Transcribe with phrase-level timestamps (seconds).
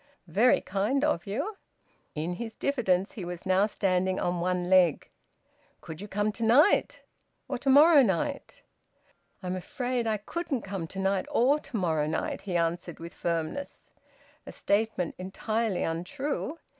[0.25, 1.57] "Very kind of you."
[2.15, 5.07] In his diffidence he was now standing on one leg.
[5.79, 7.03] "Could you come to night?...
[7.47, 8.63] Or to morrow night?"
[9.43, 13.91] "I'm afraid I couldn't come to night, or to morrow night," he answered with firmness.
[14.47, 16.57] A statement entirely untrue!